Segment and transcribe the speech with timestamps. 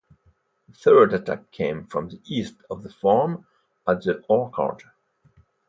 [0.67, 3.45] The third attack came from the east of the farm,
[3.87, 4.83] at the orchard.